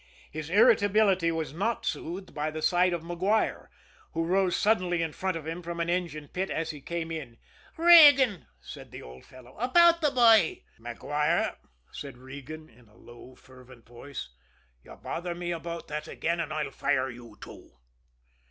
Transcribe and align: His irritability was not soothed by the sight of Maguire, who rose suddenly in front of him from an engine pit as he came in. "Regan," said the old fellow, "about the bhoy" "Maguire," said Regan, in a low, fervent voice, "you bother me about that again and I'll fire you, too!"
His 0.31 0.49
irritability 0.49 1.31
was 1.31 1.53
not 1.53 1.85
soothed 1.85 2.33
by 2.33 2.49
the 2.49 2.63
sight 2.63 2.91
of 2.91 3.03
Maguire, 3.03 3.69
who 4.13 4.25
rose 4.25 4.55
suddenly 4.55 5.03
in 5.03 5.13
front 5.13 5.37
of 5.37 5.45
him 5.45 5.61
from 5.61 5.79
an 5.79 5.91
engine 5.91 6.27
pit 6.27 6.49
as 6.49 6.71
he 6.71 6.81
came 6.81 7.11
in. 7.11 7.37
"Regan," 7.77 8.47
said 8.59 8.89
the 8.89 9.03
old 9.03 9.25
fellow, 9.25 9.55
"about 9.59 10.01
the 10.01 10.09
bhoy" 10.09 10.63
"Maguire," 10.79 11.55
said 11.91 12.17
Regan, 12.17 12.67
in 12.67 12.87
a 12.87 12.97
low, 12.97 13.35
fervent 13.35 13.85
voice, 13.87 14.29
"you 14.83 14.95
bother 14.95 15.35
me 15.35 15.51
about 15.51 15.87
that 15.89 16.07
again 16.07 16.39
and 16.39 16.51
I'll 16.51 16.71
fire 16.71 17.11
you, 17.11 17.37
too!" 17.39 17.77